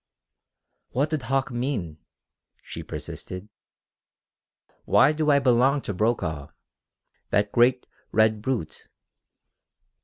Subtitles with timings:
[0.93, 1.99] "What did Hauck mean?"
[2.63, 3.49] she persisted.
[4.85, 6.47] "Why do I belong to Brokaw
[7.29, 8.87] that great, red brute?"